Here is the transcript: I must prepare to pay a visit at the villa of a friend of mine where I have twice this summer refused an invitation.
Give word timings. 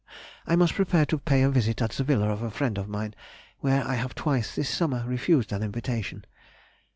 I 0.47 0.55
must 0.55 0.73
prepare 0.73 1.05
to 1.05 1.19
pay 1.19 1.43
a 1.43 1.51
visit 1.51 1.79
at 1.79 1.91
the 1.91 2.03
villa 2.03 2.29
of 2.29 2.41
a 2.41 2.49
friend 2.49 2.79
of 2.79 2.87
mine 2.89 3.13
where 3.59 3.87
I 3.87 3.93
have 3.93 4.15
twice 4.15 4.55
this 4.55 4.67
summer 4.67 5.03
refused 5.05 5.51
an 5.53 5.61
invitation. 5.61 6.25